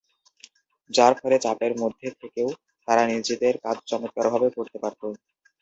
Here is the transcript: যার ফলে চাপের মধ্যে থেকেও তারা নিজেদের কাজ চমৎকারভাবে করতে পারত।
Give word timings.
যার 0.89 1.13
ফলে 1.19 1.37
চাপের 1.39 1.73
মধ্যে 1.81 2.07
থেকেও 2.19 2.49
তারা 2.87 3.03
নিজেদের 3.11 3.53
কাজ 3.65 3.77
চমৎকারভাবে 3.89 4.47
করতে 4.57 4.77
পারত। 4.83 5.01